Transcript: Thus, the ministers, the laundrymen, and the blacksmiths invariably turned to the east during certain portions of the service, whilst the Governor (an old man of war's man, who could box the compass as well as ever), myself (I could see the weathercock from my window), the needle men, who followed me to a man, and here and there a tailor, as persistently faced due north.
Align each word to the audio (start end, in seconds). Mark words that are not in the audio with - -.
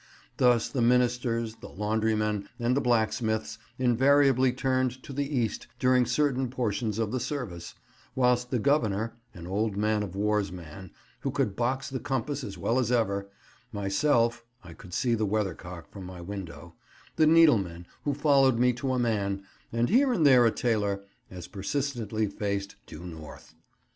Thus, 0.37 0.67
the 0.67 0.81
ministers, 0.81 1.57
the 1.57 1.69
laundrymen, 1.69 2.47
and 2.57 2.75
the 2.75 2.81
blacksmiths 2.81 3.59
invariably 3.77 4.51
turned 4.51 5.03
to 5.03 5.13
the 5.13 5.27
east 5.37 5.67
during 5.77 6.07
certain 6.07 6.49
portions 6.49 6.97
of 6.97 7.11
the 7.11 7.19
service, 7.19 7.75
whilst 8.15 8.49
the 8.49 8.57
Governor 8.57 9.13
(an 9.35 9.45
old 9.45 9.77
man 9.77 10.01
of 10.01 10.15
war's 10.15 10.51
man, 10.51 10.89
who 11.19 11.29
could 11.29 11.55
box 11.55 11.87
the 11.87 11.99
compass 11.99 12.43
as 12.43 12.57
well 12.57 12.79
as 12.79 12.91
ever), 12.91 13.29
myself 13.71 14.43
(I 14.63 14.73
could 14.73 14.95
see 14.95 15.13
the 15.13 15.27
weathercock 15.27 15.91
from 15.91 16.05
my 16.07 16.19
window), 16.19 16.73
the 17.15 17.27
needle 17.27 17.59
men, 17.59 17.85
who 18.03 18.15
followed 18.15 18.57
me 18.57 18.73
to 18.73 18.93
a 18.93 18.97
man, 18.97 19.43
and 19.71 19.87
here 19.87 20.11
and 20.11 20.25
there 20.25 20.47
a 20.47 20.51
tailor, 20.51 21.03
as 21.29 21.45
persistently 21.47 22.25
faced 22.25 22.75
due 22.87 23.05
north. 23.05 23.53